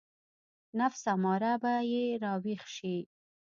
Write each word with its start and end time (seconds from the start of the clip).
نفس 0.79 1.03
اماره 1.13 1.53
به 1.61 1.73
يې 1.91 2.03
راويښ 2.23 2.63
شي. 2.77 2.97